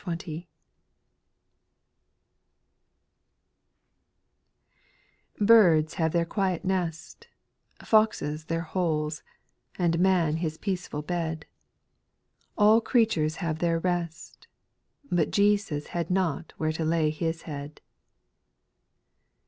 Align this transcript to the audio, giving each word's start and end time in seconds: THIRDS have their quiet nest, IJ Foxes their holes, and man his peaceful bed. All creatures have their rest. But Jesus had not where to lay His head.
THIRDS 5.39 5.93
have 5.93 6.11
their 6.11 6.25
quiet 6.25 6.65
nest, 6.65 7.27
IJ 7.79 7.85
Foxes 7.85 8.45
their 8.45 8.61
holes, 8.63 9.21
and 9.77 9.99
man 9.99 10.37
his 10.37 10.57
peaceful 10.57 11.03
bed. 11.03 11.45
All 12.57 12.81
creatures 12.81 13.35
have 13.45 13.59
their 13.59 13.77
rest. 13.77 14.47
But 15.11 15.29
Jesus 15.29 15.89
had 15.89 16.09
not 16.09 16.53
where 16.57 16.71
to 16.71 16.83
lay 16.83 17.11
His 17.11 17.43
head. 17.43 17.79